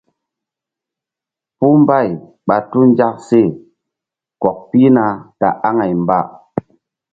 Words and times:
Puh 1.57 1.75
mbay 1.81 2.07
ɓa 2.47 2.55
tu 2.69 2.79
nzak 2.91 3.15
she 3.27 3.39
kɔk 4.41 4.57
pihna 4.69 5.05
ta 5.39 5.47
aŋay 5.67 5.93
mba. 6.03 6.17